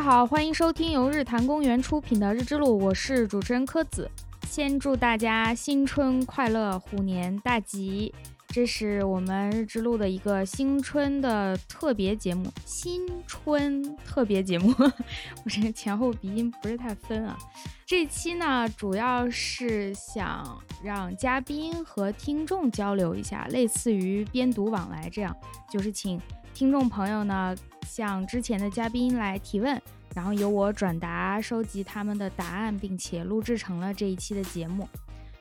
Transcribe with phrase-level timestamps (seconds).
[0.00, 4.10] 大家好，欢迎收听由日坛公园出品的《日之路》，我是主持人柯子。
[4.48, 8.10] 先祝大家新春快乐，虎年大吉！
[8.48, 14.72] 这是我们日之路的一个新春的特别节目，新春特别节目，
[15.44, 17.36] 我这前后鼻音不是太分啊。
[17.84, 25.36] 这期呢，主要是想让嘉宾和听众交流一下，类似于边读往来这样，
[25.70, 26.18] 就是请
[26.54, 27.54] 听众朋友呢
[27.90, 29.82] 向之前的嘉宾来提问，
[30.14, 34.88] 然后由我转达，收集他们的答案，并且录制成了这一期的节目。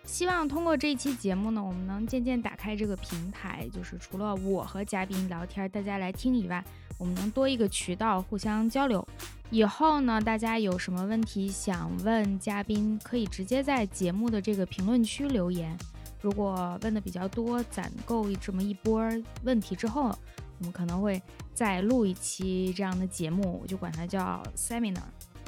[0.03, 6.63] 希望通过这一期节目呢，我们能渐渐打开这个平台，就是除了我和嘉宾聊天，大家来听以外，
[6.97, 9.07] 我们能多一个渠道互相交流。
[9.51, 15.77] 以后呢，大家有什么问题想问嘉宾，可以直接在节目的这个评论区留言。
[16.21, 19.07] 如果问的比较多，攒够这么一波
[19.43, 20.13] 问题之后，
[20.59, 21.21] 我们可能会
[21.53, 25.03] 再录一期这样的节目，我就管它叫 seminar，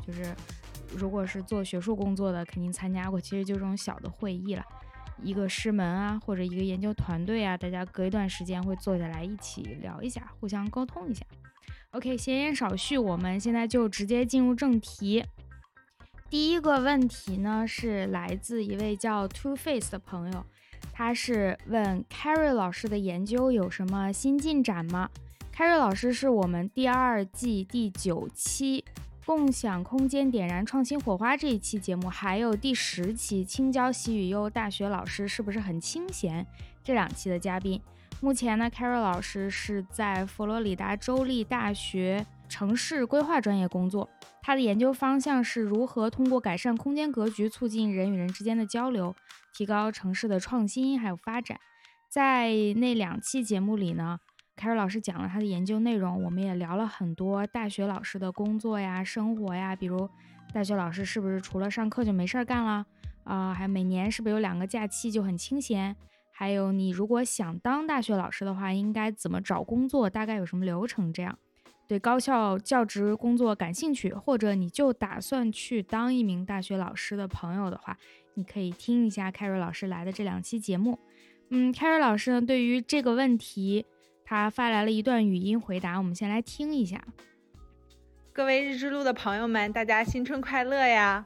[0.06, 0.36] 就是。
[0.94, 4.66] 如果是做学术工作的，肯定参加过，其实就这种小的会议了，
[5.24, 11.26] 一个师门啊，或者一个研究团队啊，大家隔一段时间会坐下来一起聊一下，互相沟通一下。
[11.92, 15.24] OK，闲言少叙，我们现在就直接进入正题。
[16.30, 20.46] 第一个问题呢，是来自一位叫 Two Face 的朋友，
[20.92, 25.10] 他是问 Carrie 老师的研究有什么新进展吗
[25.56, 28.84] ？Carrie 老师是我们第二季第九期。
[29.24, 36.46] 共享空间点燃创新火花这一期节目，还有第十期青椒喜与忧大学老师是不是很清闲？
[36.84, 37.80] 这两期的嘉宾，
[38.20, 44.10] 目前呢，Carol 老师是在佛罗里达州立大学城市规划专业工作，
[44.42, 49.16] 他的研究方向是如何通过改善空间格局，促进人与人之间的交流，
[49.54, 51.60] 提高城市的创新还有发展。
[52.10, 54.20] 在那两期节目里呢。
[54.58, 60.08] 凯瑞老师讲了他的研究内容，我们也聊了很多大学老师的工作呀、生活呀，比如
[60.54, 62.86] 大学老师是不是除了上课就没事儿干了
[63.24, 63.56] 啊？
[63.56, 65.96] 还有每年是不是有两个假期就很清闲？
[66.32, 70.08] 还有你如果想当大学老师的话，应该怎么找工作？
[70.08, 71.12] 大概有什么流程？
[71.12, 71.40] 这样
[71.92, 77.98] 对高校教职工作感兴趣，或者你就打算去当一名大学老师的朋友的话，
[78.36, 80.98] 你可以听一下凯瑞老师来的这两期节目。
[81.50, 83.86] 嗯，凯瑞老师呢，对于这个问题。
[84.24, 87.04] 他发来了一段语音回答，我们先来听一下。
[88.32, 91.26] 各位日之路的朋友们，大家新春快乐呀！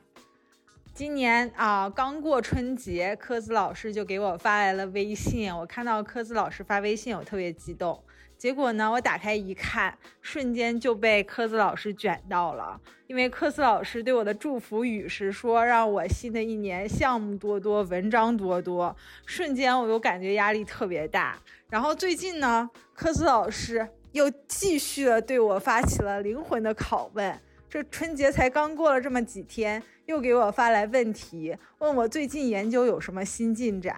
[0.96, 5.56] 今年啊，刚过春节，科子老师就给我发来了微信。
[5.56, 8.04] 我看到科子老师发微信，我特别激动。
[8.38, 12.80] 结果呢，我打开一看，瞬间就被科子老师卷到了。
[13.08, 18.96] 因为科子老师对我的祝福语是说，让我新的一年项目多多，文章多多。
[19.26, 21.38] 瞬间我又感觉压力特别大。
[21.70, 27.40] 然后最近呢，科子老师又继续的对我发起了灵魂的拷问。
[27.70, 33.98] 这春节才刚过了这么几天，又给我发来问题，问我最近研究有什么新进展。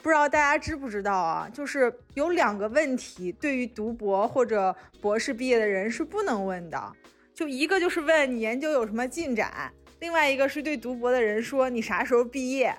[0.00, 1.48] 不知道大家知不知道啊？
[1.52, 6.92] 就是有两个问题，对于读博或者博士毕业的人是不能问的。
[7.34, 12.74] 就一个就是问你研究有什么进展，另外一个是对读博的人说你啥时候毕业。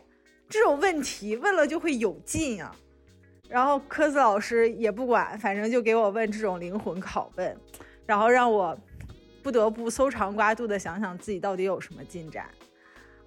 [0.49, 2.75] 这种问题问了就会有劲啊。
[3.47, 7.57] 然后科子老师也不管，反正就给我问这种灵魂拷问，
[8.05, 8.77] 然后让我
[9.41, 12.49] 不得不搜肠刮肚的想想自己到底有什么进展。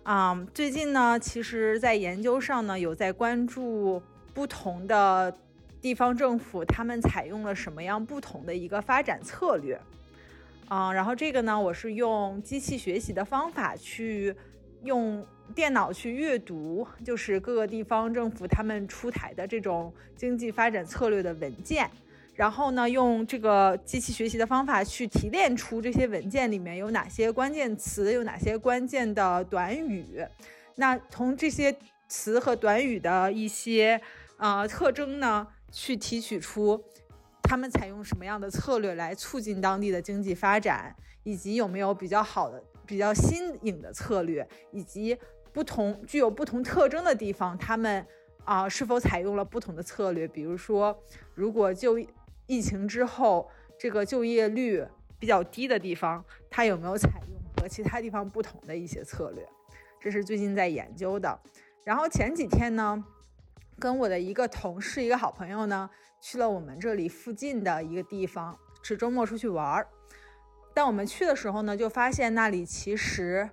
[0.04, 4.02] 啊，最近呢，其实，在研究上呢，有在关注
[4.34, 5.32] 不同的
[5.80, 9.80] 地方政府，他们采用了什么样不同的一个发展策略。
[10.66, 14.34] 啊，然后这个呢，我是用机器学习的方法去
[14.82, 15.24] 用
[15.54, 21.88] 电脑去阅读，就是各个地方政府他们出台的这种经济发展策略的文件。
[22.42, 30.26] 然后呢，用这个机器学习的方法去提炼出这些文件里面有哪些关键词，有哪些关键的短语。
[30.74, 31.72] 那从这些
[32.08, 34.00] 词和短语的一些
[34.38, 36.82] 呃特征呢，去提取出
[37.44, 45.16] 他们采用什么样的策略来促进当地的经济发展，以及有没有比较好的、比较新颖的策略，以及
[45.52, 48.04] 不同具有不同特征的地方，他们
[48.42, 50.26] 啊是否采用了不同的策略。
[50.26, 50.98] 比如说，
[51.36, 51.96] 如果就
[52.52, 54.86] 疫情之后，这个就业率
[55.18, 59.48] 比较低的地方，它有没有采用和其他地方不同的一些策略？
[59.98, 61.40] 这是最近在研究的。
[61.82, 63.02] 然后前几天呢，
[63.78, 65.88] 跟我的一个同事、一个好朋友呢，
[66.20, 69.88] 去了我们这里附近的一个地方，是周末出去玩儿。
[70.74, 73.48] 但我们去的时候呢，就发现那里其实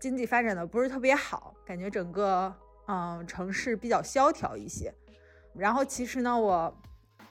[0.00, 2.52] 经济发展的不是特别好，感觉整个
[2.88, 4.92] 嗯城市比较萧条一些。
[5.54, 6.76] 然后其实呢，我。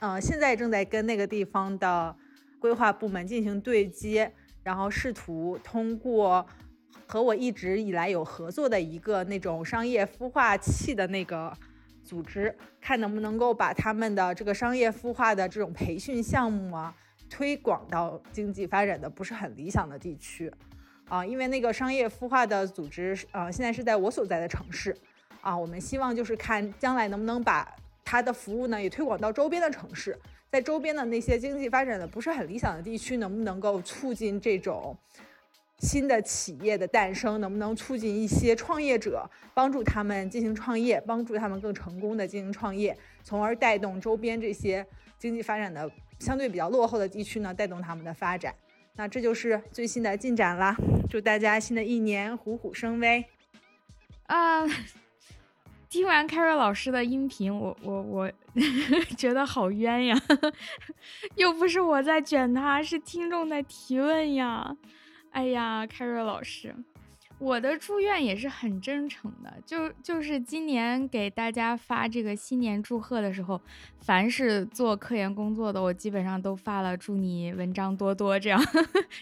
[0.00, 2.14] 呃，现在正在跟那个地方的
[2.58, 4.32] 规划部门进行对接，
[4.62, 6.44] 然后试图通过
[7.06, 11.52] 和我一直以来有合作的一个那种商业孵化器的那个
[12.02, 16.94] 组织，看能不能够把他们的这个商业孵化的这种培训项目啊，
[17.28, 20.50] 推广到经济发展的不是很理想的地区。
[21.10, 24.96] 啊，因为那个商业孵化的组织，呃，现在是在我所在的城市，
[25.40, 27.68] 啊，我们希望就是看将来能不能把
[28.10, 30.18] 它的服务呢也推广到周边的城市，
[30.50, 34.98] 在周边的那些经济发展的不是很理想的地区，能不能够促进这种
[35.78, 44.84] 新的企业的诞生，能不能促进一些创业者帮助他们进行创业，帮助他们更成功的进行创业，从而带动周边这些
[45.16, 48.52] 经济发展的相对比较落后的地区呢，带动他们的发展。
[48.96, 50.76] 那这就是最新的进展啦！
[51.08, 53.24] 祝大家新的一年虎虎生威
[54.26, 54.66] 啊！
[55.90, 58.32] 听完凯瑞老师的音频，我我我
[59.18, 60.16] 觉得好冤呀！
[61.34, 64.76] 又不是我在卷他，是听众在提问呀！
[65.32, 66.72] 哎呀，凯瑞老师。
[67.40, 73.60] 我的祝愿也是很真诚的，就就是今年给大家发这个新年祝贺的时候，
[73.98, 78.60] 凡是做科研工作的，我基本上都发了祝你文章多多，这样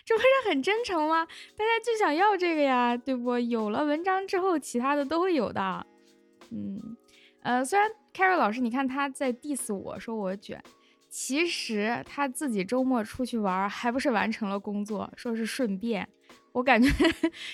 [0.05, 1.25] 这不是很真诚吗？
[1.57, 3.39] 大家就想要这个呀，对不？
[3.39, 5.87] 有了文章之后，其他的都会有的。
[6.51, 6.97] 嗯，
[7.43, 10.63] 呃，虽然 Carrie 老师，你看他在 diss 我说我卷，
[11.09, 16.09] 其实他自己周末出去玩，还不是完成了工作，说是顺便。
[16.53, 16.89] 我感觉，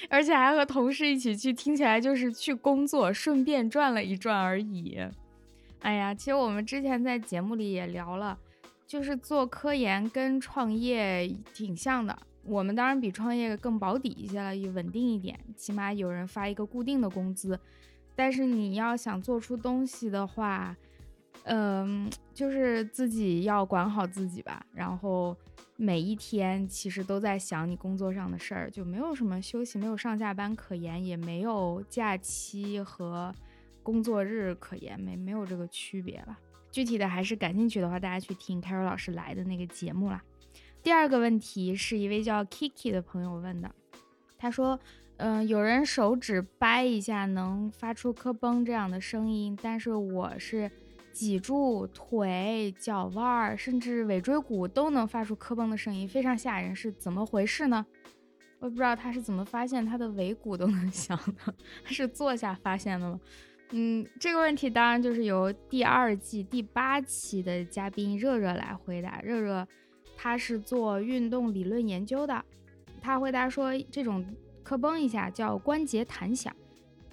[0.08, 4.98] 而且还和同事一起去，听起来就是去工作，顺便转了一转而已。
[5.80, 8.38] 哎呀，其实我们之前在节目里也聊了，
[8.86, 12.16] 就是做科研跟创业挺像的。
[12.44, 17.58] 我们当然比创业更保底一些了，也稳定一点，起码有人发一个固定的工资。
[18.14, 20.76] 但是你要想做出东西的话，
[21.44, 25.36] 嗯，就是自己要管好自己吧，然后。
[25.76, 33.34] 每一天其实都在想你工作上的事儿，就没有什么休息，没有上下班可言，也没有假期和
[33.82, 36.38] 工作日可言，没没有这个区别了。
[36.70, 40.22] 具体的还是感兴趣的话，大家去听凯瑞老师来的那个节目啦。
[40.80, 43.68] 第二个问题是一位叫 Kiki 的朋友问的，
[44.38, 44.78] 他说
[45.16, 50.70] ：“嗯，有人手指掰一下能发出磕嘣这样的声音，但是我是。”
[51.14, 57.86] 脊柱、腿、脚腕儿，甚至尾椎骨都能发出磕嘣的声音，非常吓人，是怎么回事呢？
[58.58, 61.16] 我也不知道他是怎么发现他的尾骨都能 响
[61.46, 63.20] 的，他是坐下发现的吗？
[63.70, 69.20] 嗯，这个问题当然就是由第二季第八期的嘉宾热热来回答。
[69.20, 69.64] 热热
[70.16, 72.44] 他是做运动理论研究的，
[73.00, 74.26] 他回答说，这种
[74.64, 76.52] 磕嘣一下叫关节弹响。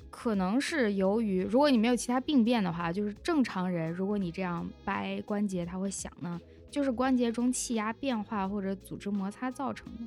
[0.09, 6.39] 可能是由于，如果你没有其他病变的话，就是正常人，如果你这样掰关节，它会响呢，
[6.69, 10.03] 就是关节中气压变化或者组织摩擦造成的，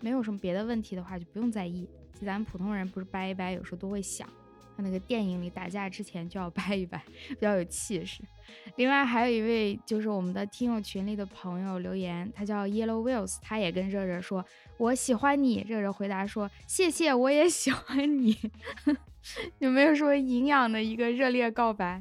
[0.00, 1.88] 没有什么别的问题的话，就不用在意。
[2.18, 4.28] 就咱们普通人不是掰一掰，有时候都会响。
[4.82, 8.22] 那个电影里打架之前就要掰一掰， 比较有气势。
[8.76, 14.44] 另外还有一位就是我们的听友群里的朋友留言，他叫 Yellow Wheels，他也跟热热说
[14.78, 18.36] ：“我喜欢你。”热热回答说：“谢谢，我也喜欢你。
[19.58, 22.00] ”有没有说营养的一个热烈告白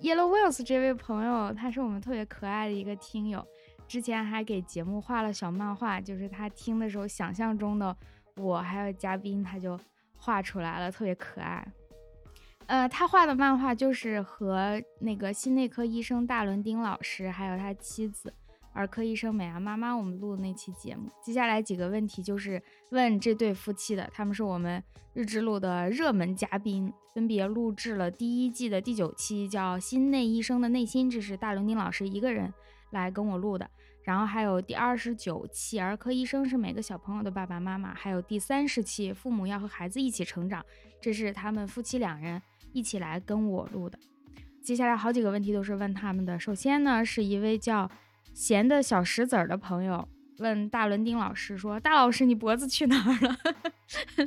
[0.00, 3.46] ？Yellow Wheels 这位朋友，他是我们特别可爱的一个听友，
[3.86, 7.94] 之前还给节目画了小漫画，就是他听的时候想象中的
[8.36, 9.78] 我还有嘉宾，他就
[10.16, 11.66] 画出来了，特别可爱。
[12.66, 18.32] 呃，他画的漫画就是和那个心内科医生大伦丁老师，还有他妻子
[18.72, 21.08] 儿科医生美牙妈妈，我们录的那期节目。
[21.22, 24.82] 接下来几个问题就是问这对夫妻的，他们是我们
[25.14, 32.52] 日之路的热门嘉宾，分别录制了第一季的第九期，叫《心内医生的内心》，这是大伦丁老师一个人
[32.90, 33.70] 来跟我录的。
[34.02, 40.64] 然后还有第二十九期，儿科医生是每个小朋友的爸爸妈妈，还有第三十期，父母要和孩子一起成长，
[41.00, 42.40] 这是他们夫妻两人。
[42.76, 43.98] 一起来跟我录的，
[44.60, 46.38] 接下来好几个问题都是问他们的。
[46.38, 47.90] 首先呢，是一位叫
[48.34, 50.06] 闲的小石子儿的朋友
[50.40, 53.34] 问大伦丁老师说：“大老师，你脖子去哪儿了？”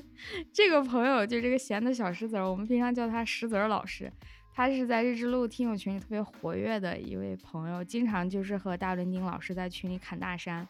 [0.51, 4.11] 这个朋友就这个闲的小石子儿，我们平常叫他石子儿老师。
[4.51, 10.67] 他是在日之路听友群里特别活跃的一位朋友，经常就是和大伦丁老师在群里侃大山。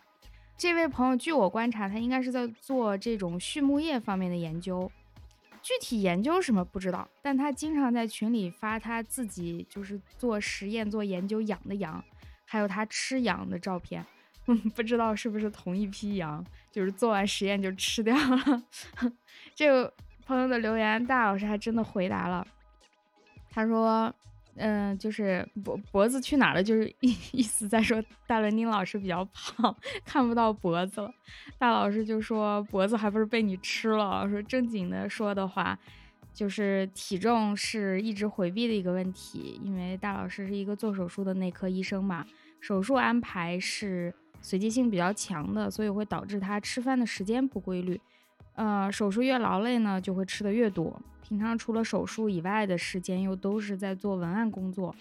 [0.58, 4.92] 这位朋友，据我观察，他应该是在做这种畜牧业方面的研究。
[5.62, 12.04] 具体研究什么不知道，但他经常在群里发他自己就是做实验、做研究养的羊，
[12.46, 14.06] 还有他吃羊的照片。
[14.74, 18.64] 不知道是不是同一批羊，就是做完实验就吃掉了。
[19.54, 19.94] 这个
[20.26, 22.46] 朋友的留言，大老师还真的回答了。
[23.52, 24.12] 他说
[24.60, 26.62] ：“嗯，就是脖脖子去哪了？
[26.62, 29.76] 就是意 意思在说大伦丁老师比较胖，
[30.06, 31.12] 看不到脖子了。
[31.58, 34.30] 大老师就说脖子还不是被你吃了。
[34.30, 35.78] 说正经的说的话，
[36.34, 42.26] 就是体重是一直回避的一个问题，因为大老师是一个做手术的内科医生嘛，
[42.60, 48.00] 手术安排是随机性比较强的，所以会导致他吃饭的时间不规律。
[48.60, 51.02] 呃，手术越劳累呢，就会吃的越多。
[51.24, 54.94] 平常除了手术以外的时间，又都是在做文案工作，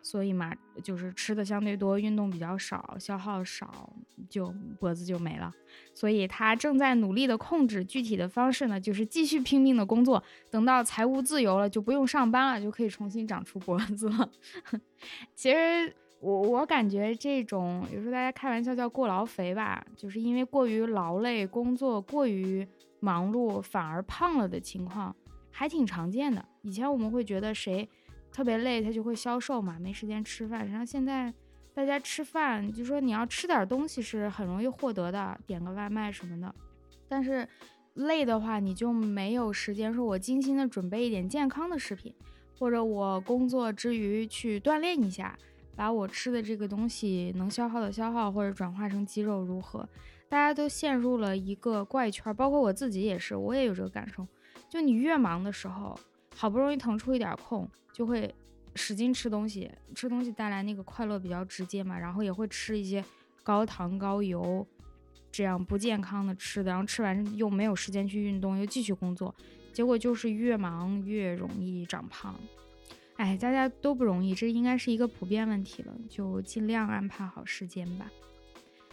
[0.00, 0.50] 所以嘛，
[0.82, 3.92] 就是吃的相对多，运动比较少，消耗少，
[4.30, 5.52] 就脖子就没了。
[5.92, 14.30] 所以他正在努力的控制，具体的方式呢，就是继续拼命的工作，等到财务自由了，就不用上班了，就可以重新长出脖子了。
[15.36, 22.66] 其实我我感觉这种有时候大家开玩笑叫过劳肥吧，就是因为过于劳累，工作过于。
[23.02, 25.14] 忙碌反而胖了的情况
[25.50, 26.42] 还挺常见的。
[26.62, 27.88] 以前我们会觉得谁
[28.30, 30.66] 特别累，他就会消瘦嘛，没时间吃饭。
[30.70, 31.34] 然后现在
[31.74, 36.54] 大家吃饭，就说你要吃点东西是很容易获得的，点个外卖什么的。
[37.08, 37.46] 但是
[37.94, 42.14] 累的话，你就没有时间说我精心的准备一点健康的食品，
[42.56, 45.36] 或者我工作之余去锻炼一下，
[45.74, 49.86] 把我吃的这个东西能消耗的消耗，或者转化成肌肉如何？
[50.32, 54.26] 大家都陷入了一个怪圈，包括我自己也是，我也有这个感受。
[54.66, 55.94] 就你越忙的时候，
[56.34, 58.34] 好不容易腾出一点空，就会
[58.74, 63.04] 使劲吃东西，吃东西带来那个快乐比较直接嘛，然后也会吃一些
[63.42, 64.66] 高糖高油
[65.30, 69.34] 这样不健康的吃的，然后吃完又没有时间去运动，又继续工作，
[69.70, 72.34] 结果就是越忙越容易长胖。
[73.16, 78.10] 哎，大家都不容易，这应该是一个普遍问题了，就尽量安排好时间吧。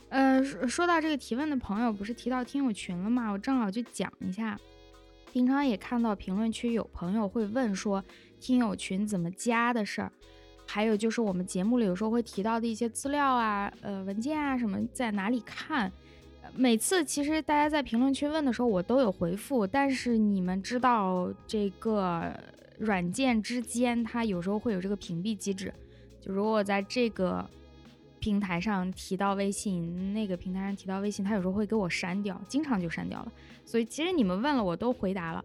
[0.09, 3.29] 呃，说到这个提问的朋友，不是提到听友群了吗？
[3.29, 4.59] 我正好就讲一下。
[5.31, 8.03] 平常也看到评论区有朋友会问说，
[8.39, 10.11] 听友群怎么加的事儿，
[10.65, 15.91] 还有就是我们节目里有时候会提到的一些资料啊、呃文件啊什么，在哪里看？
[16.55, 22.33] 每次其实大家在评论区问的时候，我都有回复，但是你们知道这个
[22.79, 25.71] 软件之间它有时候会有这个屏蔽机制，
[26.19, 27.47] 就如果在这个。
[28.19, 33.31] 平台上提到微信，那个平台上提到微信，他有时候会给我删掉，经常就删掉了。
[33.65, 35.43] 所以其实你们问了，我都回答了。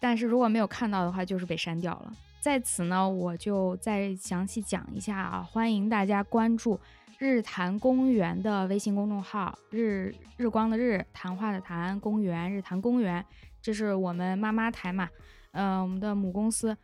[0.00, 2.12] 但是如果没有看到的话，就是被删掉了。
[2.40, 6.78] 在此呢，我就再详细讲一下啊，欢迎大家关注
[7.18, 13.24] 日坛公园的微信公众号，日日光的日，谈话的谈，公园日坛公园，
[13.60, 15.08] 这是我们妈妈台嘛，
[15.50, 16.76] 嗯，我们的母公司。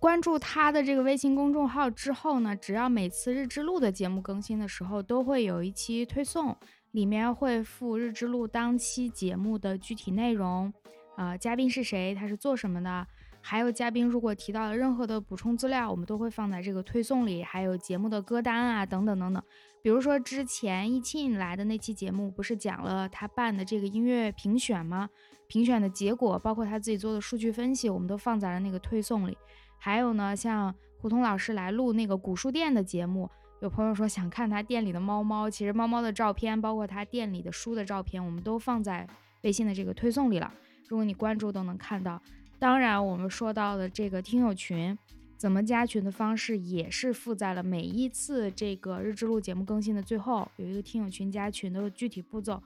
[0.00, 6.56] 关注他的这个微信公众号之后呢，只要每次日之路的节目更新的时候，都会有一期推送，
[6.92, 10.72] 里面会附日之路当期节目的具体内容，
[11.16, 13.04] 呃，嘉宾是谁，他是做什么的，
[13.40, 19.42] 还有嘉宾如果提到了任何的补充资料，我们都会放在这个推送里，还有节目的歌单啊，等等等等。
[19.82, 25.08] 比如说之前易庆来的那期节目，不是讲了他办的这个音乐评选吗？
[25.48, 29.36] 评选的结果，包括他自己做的数据分析，我们都放在了那个推送里。
[29.78, 33.30] 还有呢，像胡同老师来录那个古书店的节目，
[33.60, 39.06] 有朋友说想看他店里的猫猫，其实猫猫的照片，包括他店里的书的照片，我们都放在
[39.42, 40.52] 微信的这个推送里了。
[40.88, 42.20] 如果你关注都能看到。
[42.58, 44.98] 当然，我们说到的这个听友群，
[45.36, 52.60] 怎么加群的方式也是附在了每一次这个日志录节目更新的最后，有一个听友群加群的具体步骤。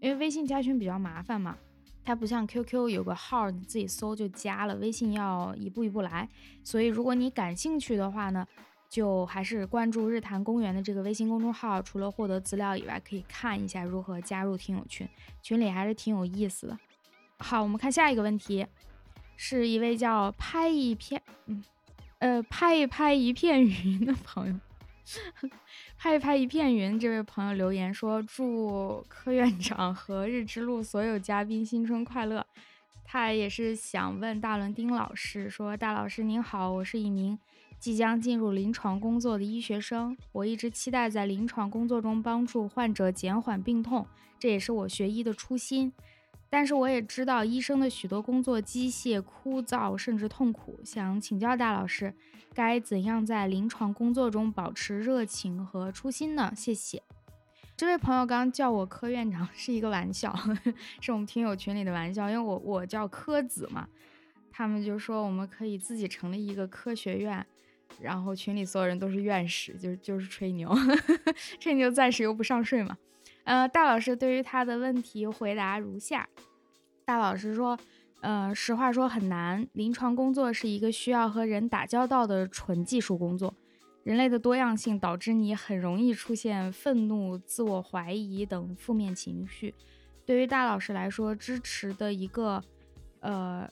[0.00, 1.56] 因为微信加群比较麻烦嘛。
[2.08, 4.74] 它不像 QQ 有个号，你自己搜就加了。
[4.76, 6.26] 微信要一步一步来，
[6.64, 8.46] 所以如果你感兴趣的话呢，
[8.88, 11.82] 就还是关注日坛公园的这个微信公众号。
[11.82, 15.06] 除了获得资料以外，可以看一下如何加入听友群，
[15.42, 16.78] 群里还是挺有意思的。
[17.40, 18.66] 好，我们看下一个问题，
[19.36, 21.62] 是一位叫拍一片，嗯，
[22.20, 24.58] 呃，拍一拍一片云的朋友。
[25.96, 32.44] 拍一拍一片云，这位朋友留言说：“祝柯院长和日之路所有嘉宾新春快乐。”
[33.04, 37.38] 他也是想问大伦丁老师说：“大老师您好，我是一名
[37.78, 44.06] 即将进入临床工作的医学生，我一直期待在临床工作中帮助患者减缓病痛，
[44.38, 45.92] 这也是我学医的初心。”
[46.50, 50.80] 但是我也知道医生的许多工作机械、枯燥，甚至痛苦。
[50.84, 52.14] 想请教大老师，
[52.54, 56.52] 该怎样在临床工作中保持热情和初心呢？
[56.56, 57.02] 谢谢。
[57.76, 60.34] 这位朋友刚刚叫我柯院长 是一个玩笑，
[61.00, 63.86] 是我们听友群里的玩笑，因为我我叫柯子嘛，
[64.50, 67.46] 他们就说我们可以自己成立一个科学院，
[68.00, 70.74] 然后群里所有人都是院士，就是就是吹牛，
[71.60, 72.96] 吹牛暂时又不上税嘛。
[73.48, 76.28] 呃，大老师对于他的问题回答如下：
[77.06, 77.78] 大老师说，
[78.20, 79.66] 呃，实话说很难。
[79.72, 83.54] 临床工作是一个需要和人打交道的纯技术工作，
[84.02, 89.74] 人类的多样性导致你很容易出现愤怒、自我怀疑等负面情绪。
[90.26, 92.62] 对于大老师来说，支持的一个，
[93.20, 93.66] 呃，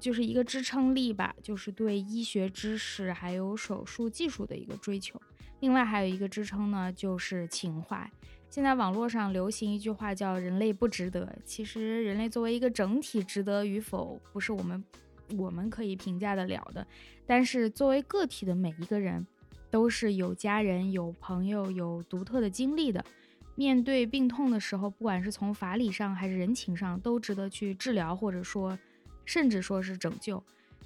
[0.00, 5.22] 就是一个支撑力吧，就是对医学知识还有手术技术的一个追求。
[5.60, 8.10] 另外还有一个支撑呢，就是情怀。
[8.52, 11.34] 现在网络上流行一句话叫“人类不值得”。
[11.42, 14.84] 其实，人类作为一个整体，值得与否不是我们
[15.38, 16.86] 我们可以评价得了的。
[17.24, 19.26] 但是，作为个体的每一个人，
[19.70, 23.02] 都是有家人、有朋友、有独特的经历的。
[23.54, 28.78] 面对病痛的时候，不管是从法理上还是人情上，都值得去治疗，或者说，
[29.24, 30.44] 甚至说是拯救。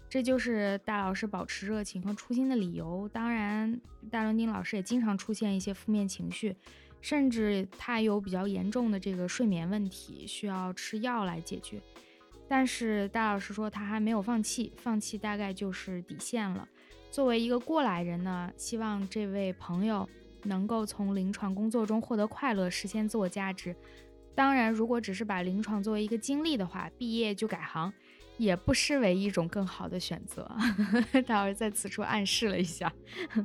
[0.09, 3.11] 这就是大老师保持热情和初心的理由。
[3.13, 6.55] 当然，大伦丁老师也经常出现一些负面情绪。
[7.01, 11.81] 甚至他有比较严重的这个睡眠问题，需要吃药来解决。
[12.49, 16.69] 但是大老师说他还没有放弃，放弃大概就是底线了。
[17.11, 20.09] 作为一个过来人呢，希望这位朋友
[20.45, 23.75] 能够从临床工作中获得快乐，实现自我价值。
[24.35, 27.93] 当然，如果只是把临床作为一个经历的话，毕业就改行，
[28.37, 30.49] 也不失为一种更好的选择。
[31.27, 32.93] 大老师在此处暗示了一下。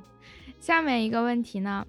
[0.60, 1.88] 下面一个问题呢？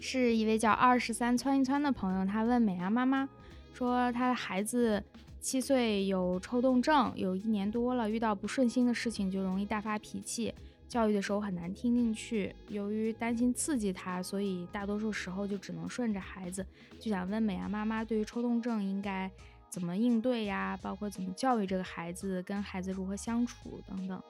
[0.00, 3.28] 是一位叫二十三窜一窜的朋友，他问美牙妈妈
[3.74, 5.02] 说，他的孩子
[5.40, 10.52] 七岁有抽动症，有一年多了，遇到不顺心的事情就容易大发脾气，
[10.88, 12.54] 教育的时候很难听进去。
[12.68, 16.64] 由于担心刺激他，所以大多数时候就只能顺着孩子。
[16.98, 19.30] 就想问美牙妈妈，对于抽动症应该
[19.68, 20.78] 怎么应对呀？
[20.82, 24.22] 包括怎么教育这个孩子，跟孩子如何相处等等。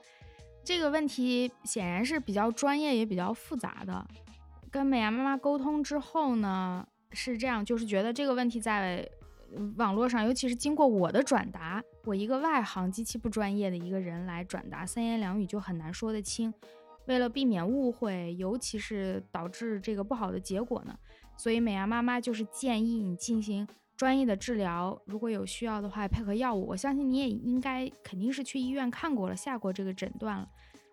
[0.63, 4.05] 这个问题显然是比较专业，也比较复杂的。
[4.71, 9.07] 跟美牙妈妈沟通之后呢，是这样，就是觉得这个问题在
[9.77, 16.53] 网络上，尤其是经过我的转达，我一个外行、极其不专业的一个人来转达，三言两语就很难说得清。
[17.07, 20.95] 为了避免误会，尤其是导致这个不好的结果呢，
[21.35, 23.67] 所以美牙妈妈就是建议你进行
[23.97, 26.67] 专业的治疗，如果有需要的话，配合药物。
[26.67, 30.47] 我相信你也应该肯定是去医院看过了，下过这个诊断了。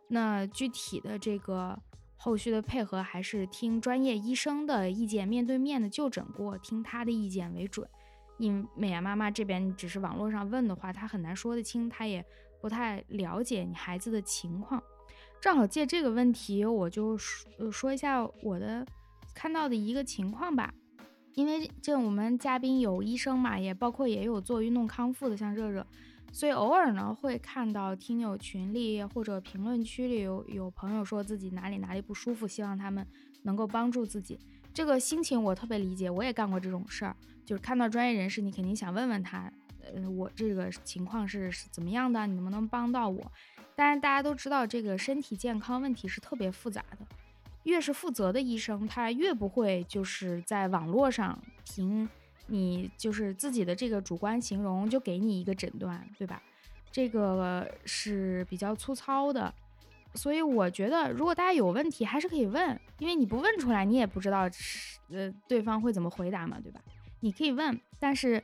[0.08, 1.78] 那具体的这个。
[2.16, 7.88] 后续的配合还是听专业医生的意见，面对面的就诊过，听他的意见为准。
[8.38, 12.24] 因美伢妈妈这边只是网络上问的话，她很难说得清，她也
[12.60, 14.82] 不太了解你孩子的情况。
[15.40, 18.84] 正好借这个问题，我就说说一下我的
[19.34, 20.72] 看到的一个情况吧。
[21.34, 25.86] 因为这我们嘉宾有医生嘛，也包括也有做运动康复的，像热热。
[26.36, 33.06] 所以偶尔呢，会看到听友群里或者评论区里有有朋友说自己哪里哪里不舒服，希望他们
[33.44, 34.38] 能够帮助自己。
[34.74, 37.16] 这个心情我特别理解，我也干过这种事儿。
[37.46, 39.50] 就是看到专业人士，你肯定想问问他，
[39.94, 43.32] 呃，我这个情况是是怎么样的，你能不能帮到我？
[43.74, 47.06] 但是大家都知道，这个身体健康问题是特别复杂的，
[47.62, 52.06] 越是负责的医生，他越不会就是在网络上凭。
[52.46, 56.42] 你就是自己的这个主观形容，就给你一个诊断，对吧？
[56.92, 59.52] 这个是比较粗糙的，
[60.14, 66.80] 所以我觉得，如果大家有问题，还是可以问，因为你不问出来，你也不知道是呃对方会怎么回答嘛，对吧？
[67.20, 68.42] 你可以问，但是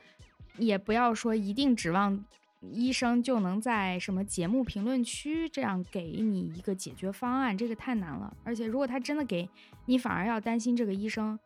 [0.58, 2.22] 也不要说一定指望
[2.60, 8.36] 医生就能在什么节目评论区这样给你一个解决方案，这个太难了。
[8.44, 9.48] 而且如果他真的给
[9.86, 11.38] 你，反而要担心这个医生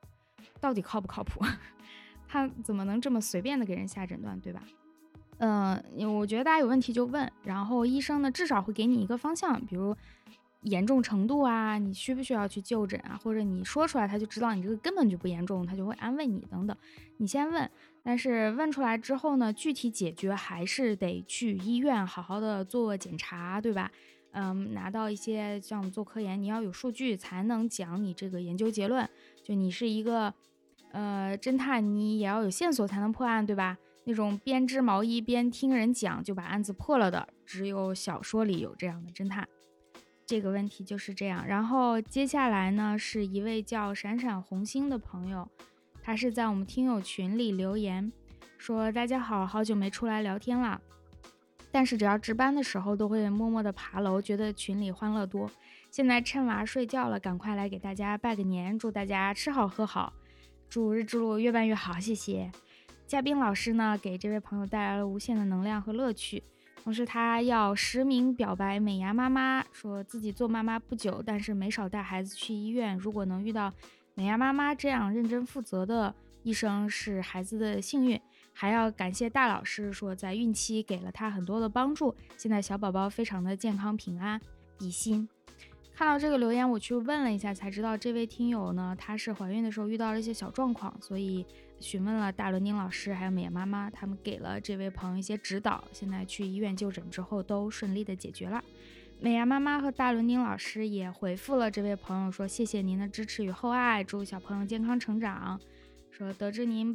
[0.60, 1.44] 到底靠不靠谱。
[2.28, 4.62] 他怎么能这么随便的给人下诊断，对吧？
[5.38, 5.78] 嗯，
[6.18, 9.94] 我觉得大家有问题就问，然后医生呢至少会给你一个方向，比如
[10.62, 16.74] 严重程度啊，你需不需要去就诊啊，或者你说出来他就知道你这个根本就不严重，他就会安慰你等等。
[17.18, 17.70] 你先问，
[18.02, 23.92] 但是问出来之后呢，具体解决还是得去医院好好的做检查，对吧？
[24.32, 29.06] 嗯，拿到一些像做科研，你要有数据才能讲你这个研究结论，
[29.44, 30.32] 就你是一个。
[30.92, 33.76] 呃，侦探你也要有线索才能破案，对吧？
[34.04, 39.46] 那种编织毛衣边听人讲就把案子破了的，只有小说里有这样的侦探。
[40.24, 41.46] 这个问题就是这样。
[41.46, 45.48] 然后接下来呢，是一位叫闪闪红星的朋友，
[46.02, 48.12] 他是在我们听友群里留言
[48.58, 50.80] 说：“大家好好久没出来聊天了，
[51.70, 55.50] 但是只要值班的时候都会默默的爬楼，觉得群里欢乐多。
[55.90, 60.12] 现在趁娃睡觉了，赶快来给大家拜个年，祝大家吃好喝好。”
[60.68, 62.50] 祝日之路越办越好，谢谢
[63.06, 66.42] 嘉宾老师呢，给这位朋友带来了无限的能量和乐趣。
[66.82, 72.96] 同时，他要实名表白美牙妈妈，说自己做妈妈不久，但是没少带孩子去医院。
[72.96, 73.72] 如果能遇到
[74.14, 78.20] 美牙妈妈这样认真负责的医生，是孩子的幸运。
[78.52, 84.40] 还要感谢大老师，说在孕期给了他很多的帮助，现在小宝宝非常的健康平安，
[84.78, 85.28] 比心。
[85.96, 91.46] 看到这个留言，我去问了一下，才知道这位听友呢，她是怀孕的时候遇到了一些小状况，所以
[91.80, 98.62] 询问了大伦丁老师还有美牙妈妈，他们给了这位朋友一些指导，现在去医院就诊之后都顺利的解决了。
[99.18, 105.58] 美牙妈妈和大伦丁老师也回复了这位朋友说，谢谢您的支持与厚爱，祝小朋友健康成长，
[106.10, 106.94] 说得知您。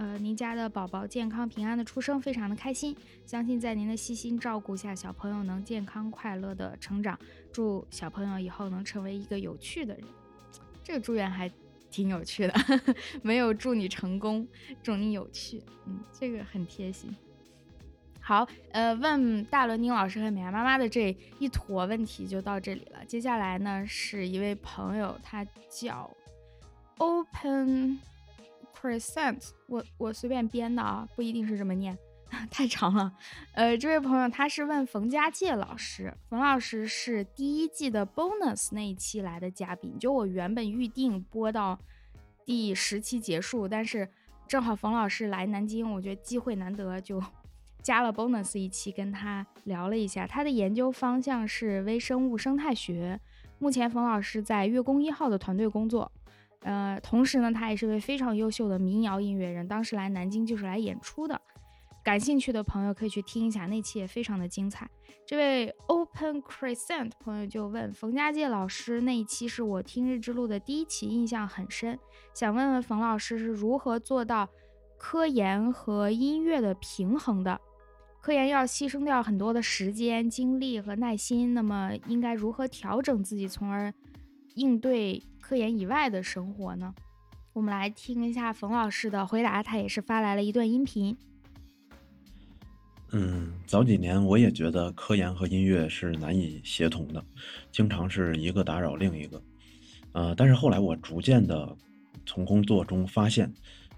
[0.00, 2.96] 呃，您家的宝宝健康平安的出生，非常的开心。
[3.26, 7.18] 相信在您的细心照顾下，小朋友能健康快乐的成长。
[7.52, 10.02] 祝小朋友以后能成为一个有趣的人。
[10.82, 11.52] 这个祝愿还
[11.90, 12.54] 挺有趣的，
[13.20, 14.48] 没有祝你成功，
[14.82, 15.62] 祝你有趣。
[15.84, 17.14] 嗯，这个很贴心。
[18.20, 23.04] 好，呃，问大伦丁老师和美伢妈妈的这一坨问题就到这里了。
[23.04, 26.10] 接下来呢，是一位朋友，他叫
[26.96, 27.98] Open。
[28.80, 31.98] Percent，我我随便编的啊，不一定是这么念，
[32.50, 33.12] 太长了。
[33.52, 41.78] 呃，这位朋友他是问冯家界老师，冯老师是第一季的 bonus 那一期来的嘉宾，就我原本预定播到
[42.46, 44.08] 第十期结束，但是
[44.48, 47.22] 正好冯老师来南京，我觉得机会难得，就
[47.82, 50.26] 加了 bonus 一期跟他聊了一下。
[50.26, 53.20] 他的研究方向是微生物生态学，
[53.58, 56.10] 目前冯老师在月宫一号的团队工作。
[56.62, 61.40] 呃，同时呢，他也是位非常优秀的民谣音乐人，当时来南京就是来演出的。
[62.02, 64.88] 感兴趣的朋友可以去听一下，那期也非常的精彩。
[65.26, 71.98] 这位 Open Crescent 朋友就问冯家界老师，那一期是我听日之路的第一期，印象很深，
[72.34, 74.48] 想问问冯老师是如何做到
[74.98, 77.60] 科研和音乐的平衡的？
[78.20, 83.92] 科研要牺牲掉很多的时间、精力和耐心，那么应该如何调整自己，从而
[84.54, 85.22] 应对？
[85.50, 86.94] 科研以外的生活呢？
[87.52, 91.16] 我们来听一下冯老师的回答，他也是发来了一段音频。
[93.10, 97.20] 嗯，早几年我也觉得科研和音乐是难以协同的，
[97.72, 99.42] 经常是一个打扰另一个。
[100.12, 101.76] 呃，但是后来我逐渐的
[102.24, 103.52] 从工作中发现，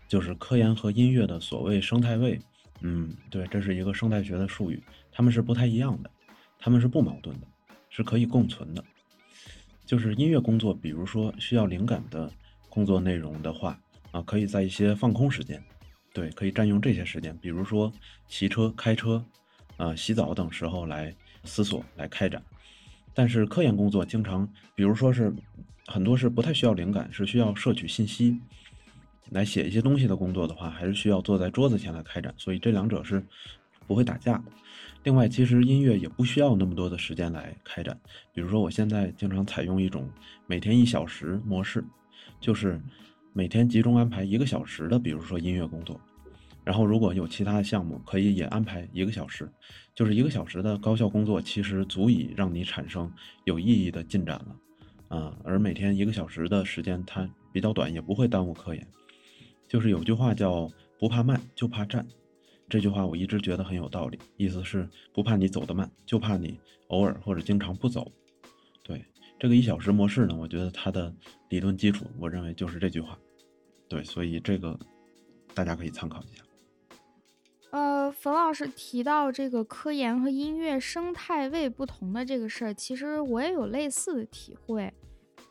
[0.08, 2.40] 就是科研和音乐的所谓生态位，
[2.80, 6.10] 嗯，对，这是一个生态学的术语，他们是不太一样的，
[6.58, 7.46] 他们是不矛盾的，
[7.90, 8.82] 是可以共存的。
[9.84, 12.30] 就是音乐工作，比如说需要灵感的
[12.68, 13.78] 工作内容的话，
[14.10, 15.62] 啊，可以在一些放空时间，
[16.12, 17.92] 对，可以占用这些时间，比如说
[18.28, 19.24] 骑车、开车，
[19.76, 21.14] 啊，洗澡等时候来
[21.44, 22.42] 思索、来开展。
[23.12, 25.34] 但是科研工作经常，比如说是
[25.86, 28.40] 很多是不太需要灵感，是需要摄取信息
[29.30, 32.32] 来写一些东西的工作的话，还是需要坐在桌子前来开展。
[32.38, 33.22] 所以这两者是
[33.86, 34.44] 不会打架的。
[35.04, 37.98] 另外，其实音乐也不需要那么多的时间来开展。
[38.32, 40.08] 比如说，我现在经常采用一种
[40.46, 41.84] 每天一小时模式，
[42.40, 42.80] 就是
[43.32, 46.00] 每天集中安排一个小时的，比如说音乐工作。
[46.64, 49.50] 然后，如果有其他的项目，可以也安排一个小时，
[49.92, 53.12] 就是一个小时的高效工作，其实足以让你产生
[53.42, 54.56] 有意义的进展了。
[55.08, 58.86] 啊，而每天一个小时的时间，它比较短，也不会耽误科研。
[59.66, 62.06] 就是有句话叫“不怕慢，就怕站”。
[62.72, 66.58] 这句话我一直觉得很有道理，意思是不怕你走得慢，就怕你
[66.88, 68.10] 偶尔或者经常不走。
[68.82, 69.04] 对
[69.38, 71.14] 这个一小时模式呢，我觉得它的
[71.50, 73.18] 理论基础，我认为就是这句话。
[73.90, 74.74] 对，所以这个
[75.52, 76.42] 大家可以参考一下。
[77.72, 84.90] 呃，冯老师提到这个科研和音乐生态位不同的这个事儿，其实我也有类似的体会。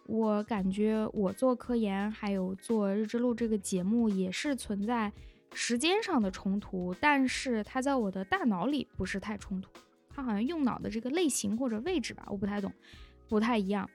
[0.07, 5.13] 我感觉我做科研还有做日之路这个节目也是存在。
[5.53, 9.69] 时间上的冲突，但是它在我的大脑里不是太冲突。
[10.09, 12.71] 它好像用脑的这个类型或者位置吧，我不太懂，
[13.27, 13.89] 不太一样。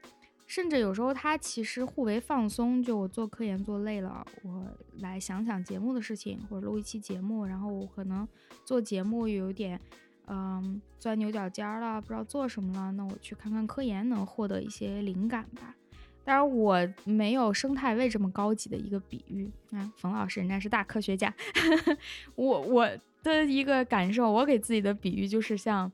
[0.47, 2.83] 甚至有时候它其实互为放松。
[2.83, 4.65] 就我做科研做累了，我
[5.01, 8.27] 来想想节目的事情，或者录一期节目，然后我可能
[8.65, 9.81] 做节目有点
[10.29, 15.75] 嗯钻牛角尖了，不知道做什么了，那我去看看科研，能获得一些灵感吧。
[16.27, 19.93] 当然，我没有生态位这么高级的一个比喻啊。
[19.97, 21.33] 冯老师人家是大科学家，
[22.35, 22.91] 我我
[23.23, 25.91] 的一个感受，我给自己的比喻就是像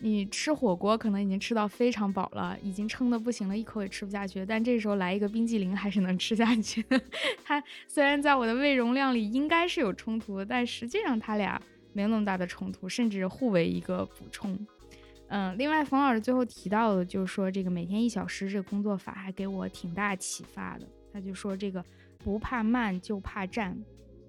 [0.00, 6.84] 你吃火锅，可能已经吃到非常饱了，已经撑得不行了，一口也吃不下去，但这时候来一个冰激凌还是能吃下去。
[7.42, 11.58] 它虽然在我的胃容量里应该是有冲突，但实际上它俩
[11.94, 14.58] 没有那么大的冲突，甚至互为一个补充。
[15.34, 20.86] 嗯，另外，冯老师最后提到的，就是说这个每天一小时这个工作法还给我挺大启发的。
[21.10, 21.82] 他就说这个
[22.18, 23.74] 不怕慢就怕站，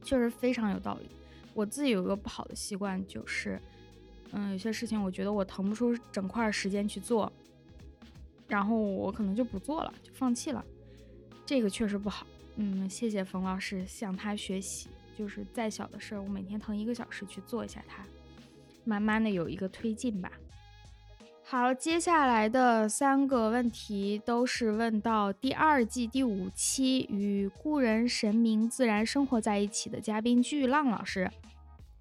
[0.01, 1.09] 确实非常有道理。
[1.53, 3.59] 我自己有一个不好的习惯，就是
[4.31, 7.29] 嗯，有些事情我觉得我腾不出整块时间去做，
[8.47, 10.63] 然后我可能就不做了，就放弃了。
[11.45, 12.25] 这个确实不好。
[12.55, 14.87] 嗯，谢谢冯老师，向他学习。
[15.17, 18.05] 就是再小的事儿，我每天腾一个小时去做一下它，
[18.85, 20.31] 慢慢的有一个推进吧。
[21.53, 31.29] 好，接下来的三个问题都是问到第二季第五期与故人神明自然生活在一起的嘉宾巨浪老师。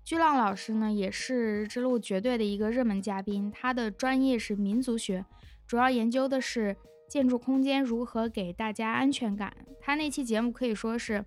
[0.02, 5.22] 巨浪老师呢，也是之路绝对的一个热门嘉宾，他的专业是民族学，
[5.66, 6.74] 主要研究的是
[7.06, 9.54] 建筑空间如何给大家安全感。
[9.82, 11.22] 他那期节目可以说是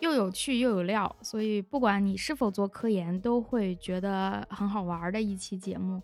[0.00, 6.02] 又有趣又有料，所以不管你是否做科研，都会觉得很好玩的一期节目。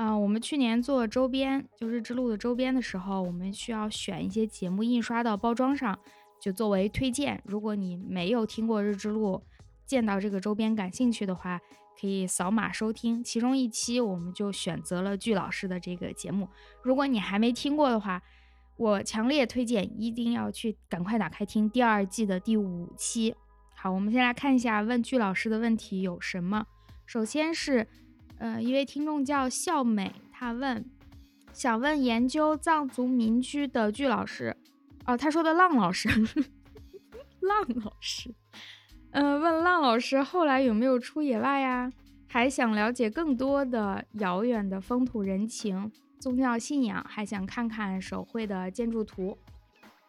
[0.00, 5.98] 啊，我们去年做周边，就是之路的周边的时候，我们需要选一些节目印刷到包装上，
[6.40, 7.38] 就作为推荐。
[7.44, 9.42] 如果你没有听过日之路，
[9.84, 11.60] 见到这个周边感兴趣的话，
[12.00, 13.22] 可以扫码收听。
[13.22, 16.48] 其中一期我们就选择了巨老师的这个节目。
[16.82, 18.22] 如果你还没听过的话，
[18.78, 23.34] 我强烈推荐一定要去赶快打开听第二季的第五期。
[23.74, 26.64] 好，我们先来看一下问巨老师的问题有什么。
[27.04, 27.86] 首先是。
[28.40, 30.82] 呃，一位听众叫笑美，他问，
[31.52, 34.56] 想问研究藏族民居的巨老师，
[35.04, 36.08] 哦，他说的浪老师，
[37.40, 38.34] 浪老师，
[39.10, 41.92] 嗯，问浪老师后来有没有出野外呀？
[42.28, 49.36] 还想了解更多的遥远的风土人情、宗教信仰，还想看看手绘的建筑图。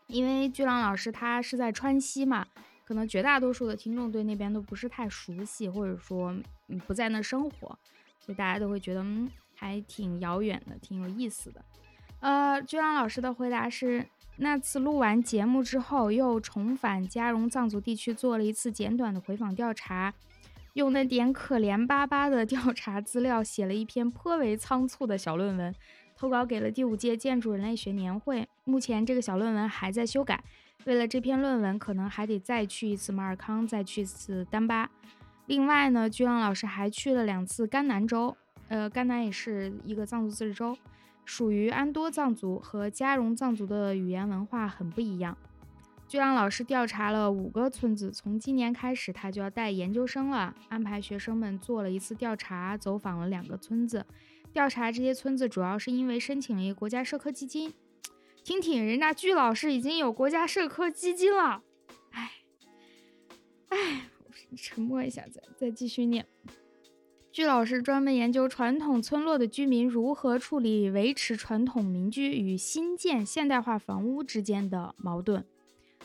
[0.08, 2.46] 因为巨浪老师他是在川西嘛，
[2.86, 6.34] 可能绝大多数的听众对那边都不是太熟悉，或者说
[6.88, 7.78] 不在那生活。
[8.22, 11.66] 所以大家都会觉得，嗯，还挺遥远的，挺有意思的。
[12.22, 14.06] 呃，居浪老师的回答是：
[14.38, 20.14] 那次录完节目之后，又重返嘉绒藏族地区做了一次简短的回访调查，
[20.74, 25.74] 用那点可怜巴巴的调查资料写了一篇颇为仓促的小论文，
[26.16, 28.48] 投稿给了第五届建筑人类学年会。
[28.64, 30.44] 目前这个小论文还在修改，
[30.86, 34.90] 为了这篇论文，可能还得再去一次马尔康，再去一次丹巴。
[35.52, 38.38] 另外呢，居浪老师还去了两次甘南州，
[38.70, 40.78] 呃，甘南也是一个藏族自治州，
[41.26, 45.38] 属于安多藏族和嘉绒藏族的语言文化很不一样。
[46.08, 54.06] 居浪老师调查了五个村子，从今年开始他就要带研究生了，安排学生们做了一次调查，走访了两个村子。
[54.54, 57.74] 调查这些村子主要是因为申请了一个国家社科基金。
[58.42, 61.62] 听听人家居老师已经有国家社科基金了，
[62.12, 62.32] 哎，
[63.68, 64.11] 哎。
[64.56, 66.26] 沉默一下，再再继续念。
[67.32, 75.46] 据老师专门研究传统村落的居民如何处理维持传统民居与新建现代化房屋之间的矛盾。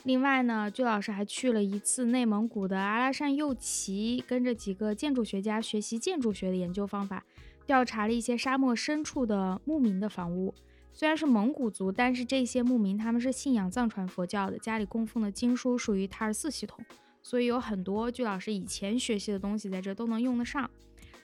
[0.05, 7.25] 另外呢，据老师还去了一次内蒙古的阿拉善右旗，跟着几个建筑学家学习建筑学的研究方法，
[7.67, 10.55] 调查了一些沙漠深处的牧民的房屋。
[10.93, 16.79] 虽然是蒙古族，但是这些牧民他们是信仰藏传佛教的，家里供奉的经书属于塔尔寺系统。
[17.27, 20.71] 所以有很多据老师以前学习的东西在这都能用得上。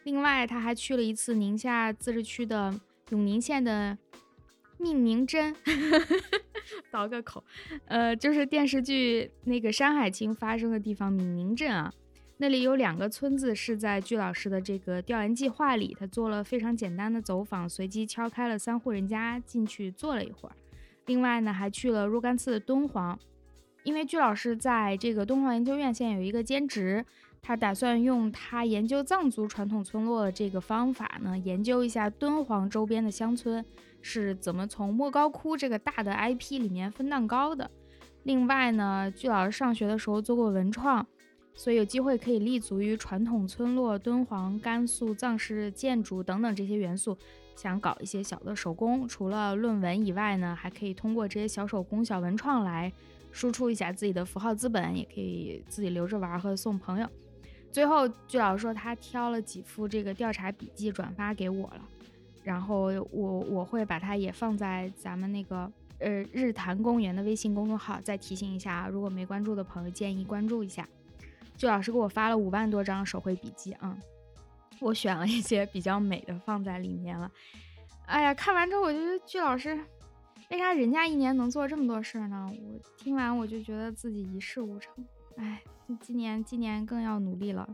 [0.02, 2.74] 另外，他还去了一次宁夏自治区的
[3.10, 3.96] 永宁县的
[4.78, 5.54] 命宁镇，
[6.90, 7.44] 倒个口，
[7.86, 11.94] 呃，就是电视剧那个《山海经》发生的地方——闽宁镇啊。
[12.38, 20.56] 那里有两个村子是在据老师的这个调研计划里，他做了非常简单的走访，随机敲开了三户人家进去坐了一会儿。
[21.06, 23.16] 另外呢，还去了若干次的敦煌。
[23.84, 27.04] 因为鞠老师在这个敦煌研究院现在有一个兼职，
[27.40, 33.64] 他打算用他研究藏族传统村落的这个方法呢，研究一下敦煌周边的乡村
[34.00, 37.68] 是怎么从莫高窟这个大的 IP 里面分蛋糕的。
[38.22, 41.04] 另外呢，鞠老师上学的时候做过文创，
[41.54, 47.18] 所以有机会可以立足于传统村落、敦煌、甘肃藏式建筑等等这些元素，
[47.56, 49.08] 想搞一些小的手工。
[49.08, 52.92] 除了论文以外呢，还可以通过这些小手工、小文创来。
[53.32, 57.08] 输出一下自己的符号资本，也可以自己留着玩和送朋友。
[57.72, 61.80] 最后，据老师说，他挑了几幅这个调查笔记转发给我了，
[62.44, 67.98] 然后我我会把它也放在咱们那个呃日坛公园的微信公众号。
[68.02, 70.86] 再提醒一下，如果没关注的朋友，建议关注一下。
[71.56, 73.96] 据老师给我发了五万多张手绘笔记啊，
[74.78, 77.30] 我选了一些比较美的放在里面了。
[78.04, 79.80] 哎呀，看完之后我就觉得据老师。
[80.52, 82.46] 为啥人家一年能做这么多事儿呢？
[82.52, 84.94] 我听完我就觉得自己一事无成。
[85.36, 85.62] 哎，
[85.98, 87.66] 今年今年更要努力了。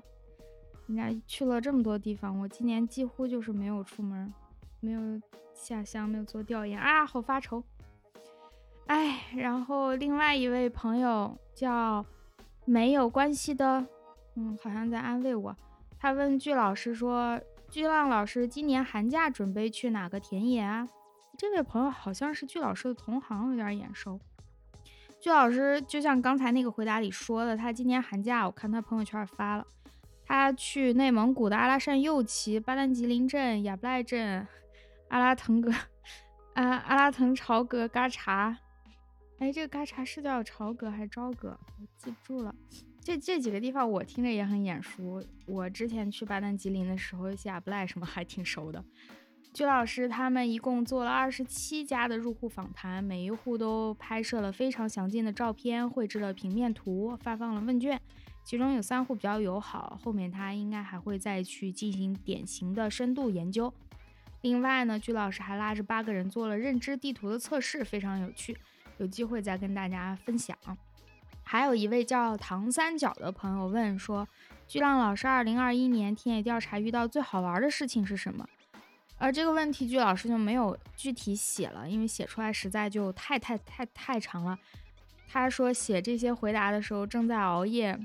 [0.86, 4.32] 人家去了这么多地方，我今年几乎就是没有出门，
[4.78, 5.00] 没有
[5.52, 7.64] 下乡，没有做调研啊，好发愁。
[8.86, 12.06] 哎，然后另外一位朋友叫
[12.64, 13.84] 没有关系的，
[14.36, 15.52] 嗯，好像在安慰我。
[15.98, 20.88] 他问巨老师说：“巨浪老师，今年寒假准备去哪个田野啊？”
[21.38, 24.18] 这位朋友好像是巨老师的同行，有点眼熟。
[25.20, 29.64] 鞠老师就像刚才那个回答里说的，他今年寒假我看他朋友圈发了，
[30.24, 34.44] 他去内蒙古的阿拉善右旗、巴丹吉林镇、雅布赖镇、
[35.10, 35.70] 阿拉腾格、
[36.54, 38.58] 啊阿拉腾朝格、嘎查，
[39.38, 41.56] 哎，这个嘎查是叫朝格还是朝格？
[41.78, 42.52] 我记不住了。
[43.00, 48.84] 这这几个地方我听着也很眼熟，我之前去巴丹吉林的时候，雅布赖什么还挺熟的。
[49.58, 58.00] 鞠老师他们一共做了二十七家的入户访谈，每一户都拍摄了非常详尽的照片，绘制了平面图，发放了问卷。
[58.44, 63.74] 其中有三户比较友好，后面他应该还会再去进行典型的深度研究。
[64.42, 68.56] 另外呢，鞠老师还拉着八个人做了认知地图的测试，非常有趣，
[68.98, 70.56] 有机会再跟大家分享。
[71.42, 74.28] 还有一位叫唐三角的朋友问说
[74.68, 78.48] ：“巨浪老师，二零二一年田野调查遇到最好玩的事情是什么？”
[79.18, 84.58] 而这个问题，鞠老师就没有具体写了，因为写出来实在就太太太太长了。
[85.28, 87.98] 他说写这些回答的时候正在熬夜，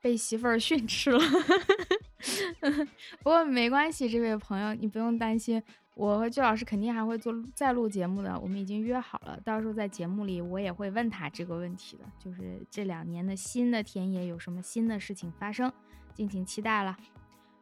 [0.00, 1.18] 被媳妇儿训斥了。
[3.22, 5.62] 不过没关系，这位朋友你不用担心，
[5.94, 15.72] 我和鞠老师肯定还会做再录节目的，我们已经约好了，到时候在节目里我也会问他这个问题的，就是这两年的新的田野有什么新的事情发生，
[16.14, 16.96] 敬请期待了。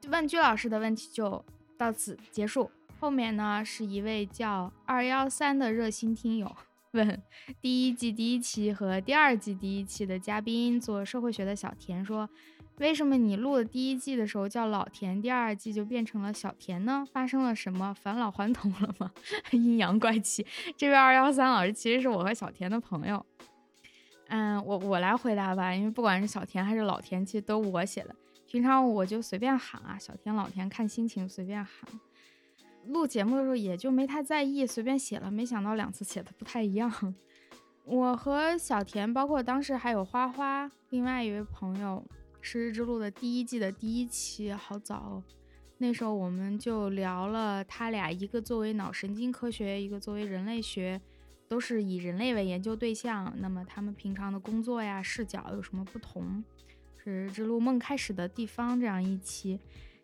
[0.08, 1.42] 问鞠老师的问题就
[1.78, 2.70] 到此结束。
[3.00, 6.56] 后面呢，是一位叫二幺三的热心听友
[6.92, 7.22] 问
[7.60, 12.28] 第一季第一期和第二季第一期的嘉宾做社会学的小田说，
[12.78, 17.04] 为什么你录的第一季的时候叫老田，第二季就变成了小田呢？
[17.12, 17.94] 发生了什么？
[17.94, 19.12] 返老还童了吗？
[19.52, 20.44] 阴阳怪气。
[20.76, 23.24] 这位二幺三老师其实是我和小田的朋友。
[24.28, 28.16] 嗯，我我来回答吧，因为不管是小田还是老田，其实都我写的。
[28.46, 32.00] 平常我就随便喊啊，小田、老田，看心情随便喊。
[32.88, 35.30] 录节目的时候也就没太在意，随便写了。
[35.30, 37.14] 没想到两次写的不太一样。
[37.84, 42.04] 我和小田，包括当时还有花花，另外一位朋友，
[42.40, 45.22] 是日之路的第一季的第一期，好早。
[45.78, 51.00] 那时候我们就聊了他俩，一个作为脑神经科学，一个作为人类学，
[51.46, 53.32] 都是以人类为研究对象。
[53.38, 56.42] 那么他们平常的工作呀、视角有什么不同？
[57.02, 59.58] 是日之路梦开始的地方这样一期。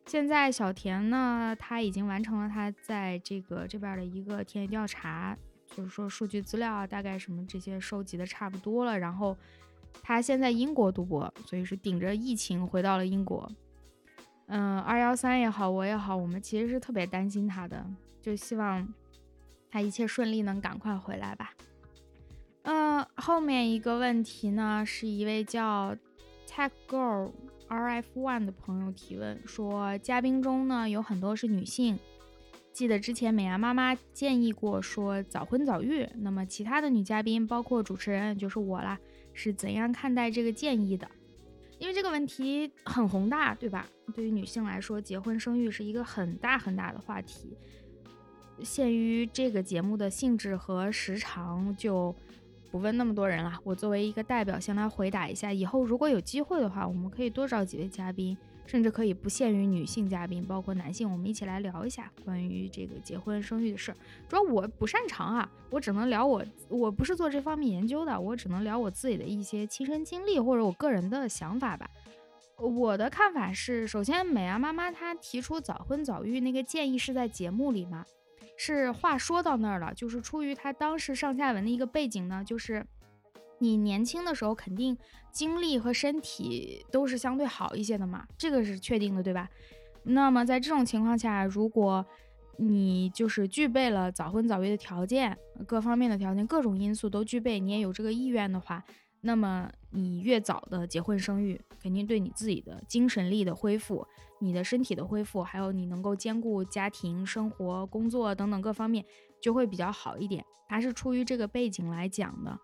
[0.07, 5.37] 现在小田呢，他已经完成了他在这个这边的一个田野调查，
[5.75, 8.99] 就是说数据资料啊，大概什么这些收集的差不多了。
[8.99, 9.37] 然后
[10.03, 13.51] 他现在英国读博，所以是顶着疫情回到了英国。
[14.47, 17.85] 嗯，二幺三也好，我也好，我们其实是特别担心他的，
[18.21, 18.87] 就希望
[19.71, 21.55] 他一切顺利，能赶快回来吧。
[22.62, 25.97] 嗯，后面一个问题呢，是一位叫
[26.47, 27.33] Tech Girl。
[27.68, 31.98] R F One 的朋友提问说：“嘉宾中呢有很多是女性，
[32.72, 38.98] 记得之前美伢妈妈建议过说早婚早育，那么其他的女嘉宾，包括主持人就是我啦，
[39.33, 41.09] 是怎样看待这个建议的？
[41.79, 43.87] 因为这个问题很宏大，对吧？
[44.14, 47.57] 对于女性来说，结婚生育是一个很大很大的话题。
[48.62, 52.14] 限于这个节目的性质和时长，就。”
[52.75, 55.53] 不问那么多人了，我作为一个代表先来回答一下。
[55.53, 63.97] 以后如果有机会的话，我们可以多找几位嘉宾，甚至可以不限于女性嘉宾，包括男性，我们一起来聊一下关于这个结婚生育的事儿。
[64.29, 71.89] 主要我不擅长啊，我只能聊我，我不是做这方面研究的，我只能聊我自己的一些亲身经历或者我个人的想法吧。
[72.59, 78.05] 我的看法是，首先美伢妈妈她提出早婚早育那个建议是在节目里吗？
[78.57, 82.87] 是话说到那儿了，就是出于他当时上下文的一个背景呢，就是
[83.59, 84.97] 你年轻的时候肯定
[85.33, 89.49] 精力和身体都是相对好一些的嘛，这个是确定的，对吧？
[90.05, 92.05] 那么在这种情况下，如果
[92.59, 95.37] 你就是具备了早婚早育的条件，
[95.67, 98.85] 各方面的条件，各种因素都具备，你也有这个意愿的话。
[99.23, 104.07] 那么你越早的结婚生育，肯定对你自己的精神力的恢复、
[104.40, 109.05] 你的身体的恢复，还有你能够兼顾家庭生活、工作等等各方面，
[109.40, 110.45] 就会比较好一点。
[110.68, 112.59] 它是出于这个背景来讲的。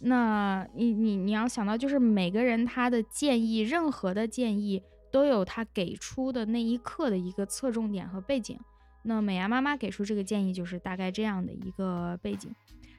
[0.00, 8.58] 那你你你要想到，就是每个人他的建议，任何的建议都有他给出的那一刻的一个侧重点和背景。
[9.02, 12.54] 那美牙妈妈给出这个建议，就是大概这样的一个背景。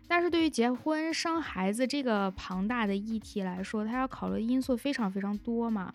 [0.07, 5.93] 但是对于结婚生孩子这个庞大的议题来说，它要考虑的因素非常非常多嘛。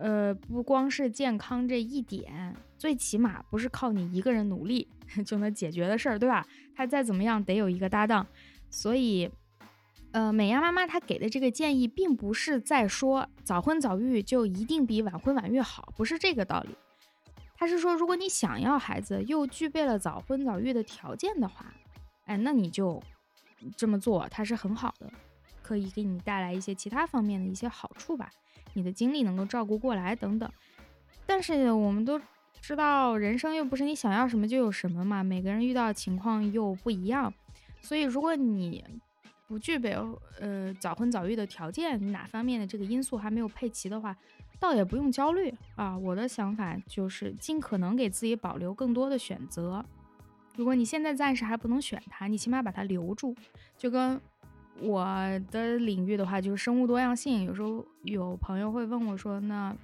[0.00, 4.88] 呃，不光是健康这一点，最起码不是靠你一个人努力
[5.26, 6.46] 就能解决的事儿，对吧？
[6.74, 8.26] 他再怎么样得有一个搭档。
[8.70, 9.30] 所以，
[10.12, 16.74] 呃，美伢妈妈她给的这个建议，并不是在说早婚早育就一定比晚婚晚育好，不是这个道理。
[17.56, 21.72] 他是说，如果你想要孩子，又具备了早婚早育的条件的话，
[22.24, 23.02] 哎，那你就。
[23.76, 25.12] 这么做它是很好的，
[25.62, 28.30] 可以给你带来一些其他方面的一些好处吧，
[28.74, 30.50] 你的精力能够照顾过来等等。
[31.26, 32.20] 但是我们都
[32.60, 37.32] 知道，人生又不是你想要什么就有什么嘛，每个人遇到的情况又不一样，
[37.80, 38.84] 所以如果你
[39.46, 39.96] 不具备
[40.38, 44.16] 呃早婚早育的条件，哪方面的这个因素还没有配齐的话，
[44.58, 45.96] 倒也不用焦虑啊。
[45.98, 49.84] 我的想法就是尽可能给自己保留更多的选择。
[50.56, 53.34] 如果你现在暂时还不能选它，你起码把它留住。
[53.78, 54.20] 就跟
[54.78, 55.04] 我
[55.50, 57.44] 的领域的话，就是生物多样性。
[57.44, 59.76] 有时候有朋友会问我说：“那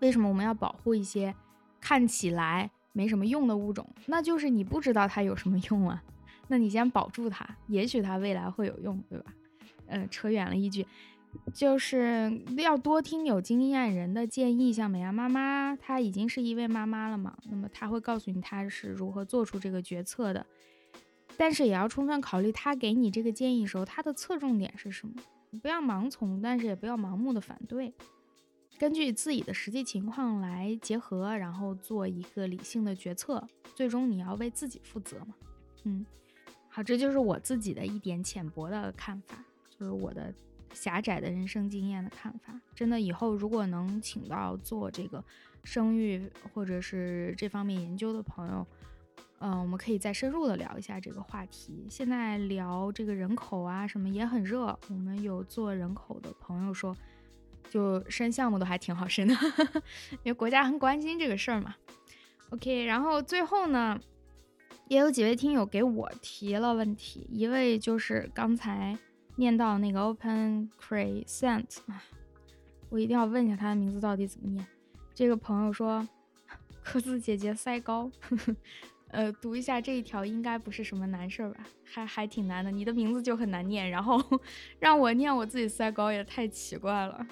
[0.00, 1.34] 为什么我们要保护一些
[1.80, 6.02] 看起来没什么用的物种？”那就是你不知道它有什么用啊。
[6.48, 9.32] 那你先保住它，也许它未来会有用，对吧？
[9.86, 10.86] 嗯，扯远了一句。
[11.54, 20.44] 就是要多听有经验人的建议，像美亚妈妈，她已经是一位妈妈了嘛，那么她会告诉你她是如何做出这个决策的，
[21.40, 25.14] 但是也要充分考虑他给你这个建议的时候，他的侧重点是什么，
[25.62, 27.94] 不要盲从，但是也不要盲目的反对，
[28.78, 33.42] 根据自己的实际情况来结合，然后做一个理性的决策，
[33.74, 35.34] 最终你要为自己负责嘛，
[35.84, 36.04] 嗯，
[36.68, 40.34] 好，这就是我自己的一点浅薄的看法，就是我的。
[40.72, 45.24] 狭窄的人生经验的看法，真的以后如果能请到做这个
[45.64, 48.64] 生育或者是这方面研究的朋友，
[49.40, 51.86] 嗯，我们可以再深入的聊一下这个话题。
[51.90, 56.96] 现在聊这个人口啊什么也很热，我们有做人口的朋友说，
[57.68, 59.34] 就申项目都还挺好申的，
[60.22, 61.74] 因为国家很关心这个事儿嘛。
[62.50, 63.98] OK，然后最后呢，
[64.88, 68.96] 也有几位听友给我提了问题，一位就是刚才。
[69.36, 71.78] 念到那个 Open Crescent，
[72.90, 74.66] 我一定要问一下他的名字到底怎么念。
[75.14, 76.06] 这个朋友说，
[76.84, 78.10] 科子姐姐腮高，
[79.12, 81.64] 呃，读一下这一条应该不是什么难事儿吧？
[81.84, 84.22] 还还挺难的，你的名字就很难念，然后
[84.78, 87.26] 让我念我自己塞高也太奇怪了。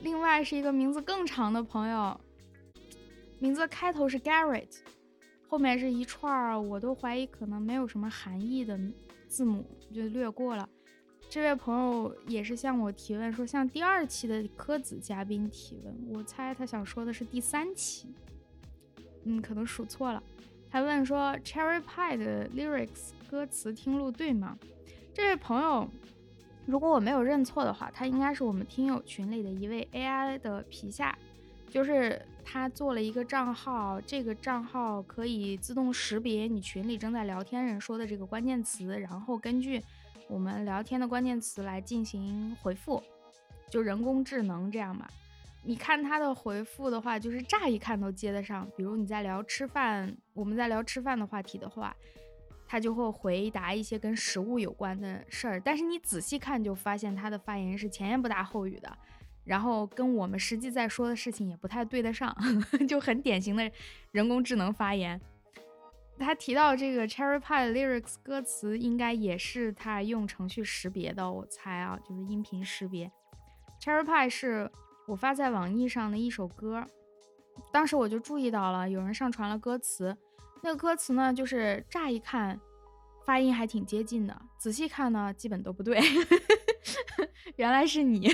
[0.00, 2.20] 另外是一个名字更长的朋友，
[3.38, 4.78] 名字开头是 Garrett，
[5.48, 8.78] 后面是一串，我都怀疑可能没有什么含义的
[9.28, 10.68] 字母，就略过了。
[11.28, 18.06] 这位朋友也是向我提问，说向第二期的科子嘉宾提问，我猜他想说的是第三期，
[19.24, 20.22] 嗯，可能数错了。
[20.72, 24.56] 他问说，Cherry Pie 的 lyrics 歌词听录对吗？
[25.12, 25.86] 这位朋友，
[26.64, 31.14] 如果我没有认错的话，他应该是我们听友群里的一位 AI 的皮下，
[31.68, 39.82] 就是他做了一个账号，这个账号可以自动识别你群里正在聊天人说的这个关键词，然后根据。
[40.28, 43.02] 我们聊天的关键词来进行回复，
[43.68, 45.10] 就人工智能这样吧。
[45.64, 48.68] 你看他的回复的话，就是乍一看都接得上。
[48.76, 51.94] 比如你在聊吃饭，我们在聊吃饭的话题的话，
[52.66, 55.60] 他就会回答一些跟食物有关的事儿。
[55.60, 58.98] 但是你仔细看，就发现他的发言是前言不搭后语的，
[59.44, 62.36] 然后跟我们实际在说的事情也不太对得上，
[62.88, 63.70] 就很典型的
[64.10, 65.20] 人工智能发言。
[66.18, 73.10] 他提到这个 Cherry Pie lyrics 歌词，应该也是他用程序识别的，我猜啊，就是音频识别。
[73.80, 74.70] Cherry Pie 是
[75.06, 76.86] 我发在网易上的一首歌，
[77.72, 80.16] 当时我就注意到了有人上传了歌词，
[80.62, 82.60] 那个歌词呢，就是乍一看
[83.24, 86.00] 发音还挺接近的，仔细看呢，基本都不对。
[87.56, 88.30] 原来是你，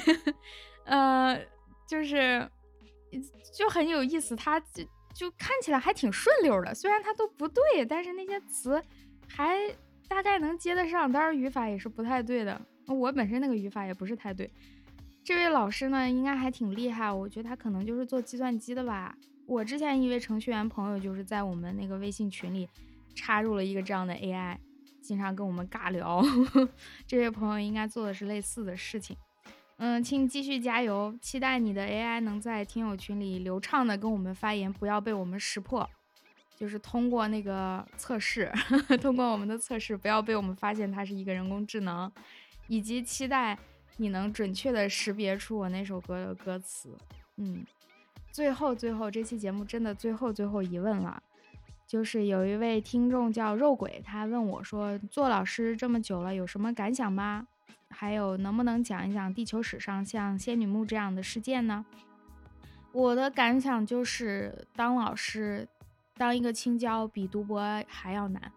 [0.84, 1.40] 呃，
[1.86, 2.48] 就是
[3.52, 4.84] 就很有意思，他就。
[5.14, 8.80] 就看起来还挺顺溜的，虽然它都不对，但是那些词
[9.26, 9.58] 还
[10.06, 11.10] 大概能接得上。
[11.10, 14.48] 当然语法也是不太对的，我本身那个语法也不是太对。
[15.28, 19.14] 这位老师呢，应该还挺厉害，我觉得他可能就是做计算机的吧。
[19.44, 22.66] 我之前一位程序员朋友就是在我们那个微信群里
[23.14, 24.56] 插入了一个这样的 AI，
[25.02, 26.22] 经常跟我们尬聊。
[27.06, 29.14] 这位朋友应该做的是类似的事情。
[29.76, 35.86] 嗯，请继续加油，期待你的 AI 能在听友群里流畅的跟我们发言，不要被我们识破。
[36.56, 38.50] 就是通过那个测试，
[39.02, 42.10] 通过我们的测试，不要被我们发现它是一个人工智能。
[42.66, 43.58] 以及期待
[43.98, 46.96] 你能准确的识别出我那首歌的歌词。
[47.36, 47.64] 嗯，
[48.32, 51.22] 最后最后，这期节目真的最后最后一问了，
[51.86, 57.46] 就是有一位听众叫肉鬼，他问我说，做老师这么久了，有什么感想吗？
[57.90, 61.84] 还有，能不能讲一讲地球史上像仙女木这样的事件呢？
[62.92, 65.68] 我的感想就是，当老师，
[66.16, 68.52] 当一个青椒比读博还要难。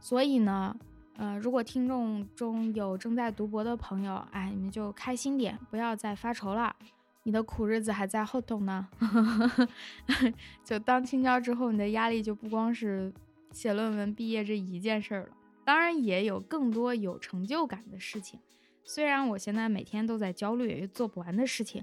[0.00, 0.76] 所以呢，
[1.16, 6.74] 呃，如果听众中有正在读博的朋友，哎，你们就开心点，不要再发愁了，
[7.22, 8.88] 你的苦日子还在后头呢。
[10.64, 13.12] 就当青椒之后，你的压力就不光是
[13.52, 15.28] 写论文毕业这一件事儿了，
[15.64, 18.40] 当然也有更多有成就感的事情。
[18.84, 21.82] 虽然我现在每天都在焦虑也做不完的事情，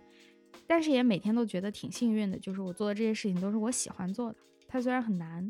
[0.67, 4.38] 但是也每天都觉得挺幸运的，就是我做的这些事情都是我喜欢做的。
[4.67, 5.49] 它虽然很难，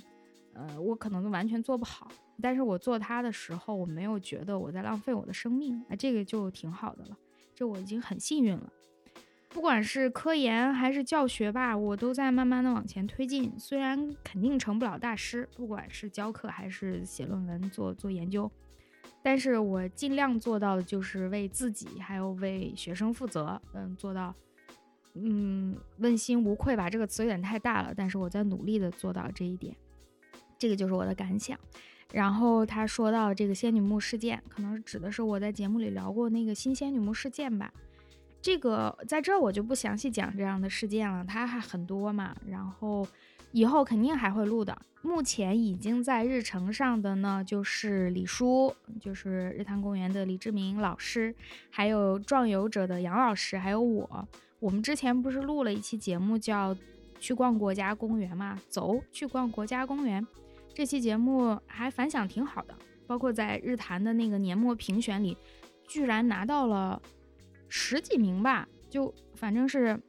[0.53, 7.17] 呃，我可能都完全做不好，但是我做它的时候，我没有觉得我在浪费我的生命，啊，这个就挺好的了，
[7.55, 8.71] 这我已经很幸运了。
[9.49, 13.53] 不管是科研还是教学吧，我都在慢慢的往前推进。
[13.59, 18.49] 虽然肯定成不了大师，不管是教课还是写论文、做做研究，
[19.21, 23.61] 但是我尽量做到的就是为自己还有为学生负责。
[23.73, 24.33] 嗯，做到，
[25.15, 26.89] 嗯，问心无愧吧。
[26.89, 29.75] 这个词有点太大了，但是我在努力的做到这一点。
[30.61, 31.57] 这个就是我的感想。
[32.13, 37.73] 然后他说到这个仙女木事件，可能指的是我在节目里聊过那个新仙女木事件吧。
[38.41, 42.35] 这个在这儿我就不详细讲这样的事件了，它还很多嘛。
[42.47, 43.07] 然后
[43.51, 44.77] 以后肯定还会录的。
[45.01, 51.33] 目前已经在日程上的呢，就是李叔，就是日坛公园的李志明老师，
[51.71, 54.27] 还有壮游者的杨老师，还有我。
[54.59, 56.75] 我们之前不是录了一期节目叫
[57.19, 58.59] 《去逛国家公园》嘛？
[58.67, 60.27] 走，去逛国家公园。
[60.81, 62.75] 这期节目还反响挺好的，
[63.05, 65.37] 包括在日坛的那个年末评选里，
[65.87, 66.99] 居然拿到了。
[67.69, 70.01] 十几名吧，就反正是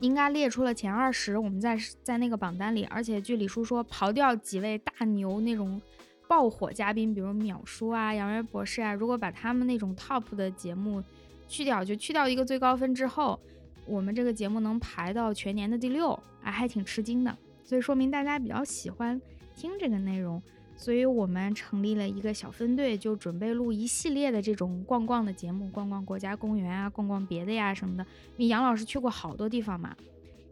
[0.00, 1.38] 应该列出了前二十。
[1.38, 5.80] 我们在在那个榜单里，而且据李叔说，刨掉几位大牛那种
[6.28, 11.02] 爆火嘉宾，比如淼叔啊、杨元博士啊，如果把他们那种 top 的节目
[11.48, 13.40] 去掉，就去掉一个最高分之后，
[13.86, 16.12] 我们这个节目能排到全年的第六，
[16.42, 17.34] 哎，还挺吃惊的。
[17.64, 19.18] 所以说明大家比较喜欢
[19.58, 20.40] 听这个内容。
[20.76, 28.06] 所以我们成立了一个小分队，就准备录一系列的这种逛逛的节目，逛逛国家公园啊，逛逛别的呀什么的。
[28.36, 29.96] 因为杨老师去过好多地方嘛，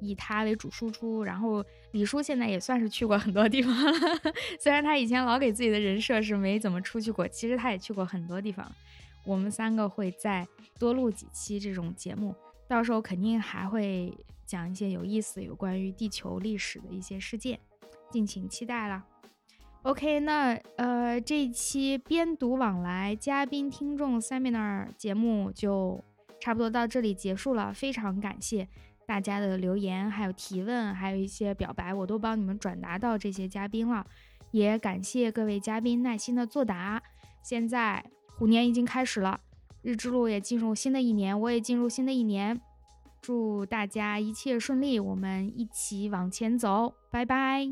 [0.01, 1.23] 以他为主输出。
[1.23, 3.73] 然后李叔现在也算是去过很多地方，
[4.59, 8.69] 虽然他以前老给自己的人设是没怎么出去过，其实他也去过很多地方。
[9.25, 10.45] 我们三个会再
[10.77, 12.35] 多录几期这种节目，
[12.67, 14.13] 到时候肯定还会
[14.45, 17.61] 讲一些有意思有关于地球历史的一些事件，
[18.11, 19.05] 敬请期待啦。
[19.83, 26.03] OK，那呃，这一期边读往来嘉宾听众 Seminar 节目就
[26.41, 27.73] 差不多到这里结束了。
[27.73, 28.67] 非常感谢
[29.07, 34.05] 大家的留言，还有提问，还有一些表白，我都帮你们转达到这些嘉宾了。
[34.51, 37.01] 也感谢各位嘉宾耐心的作答。
[37.43, 38.05] 现在
[38.37, 39.39] 虎年已经开始了，
[39.83, 42.61] 日之路也进入新的一年，我也进入新的一年，
[43.27, 47.67] 祝大家一切顺利，我们一起往前走，拜拜。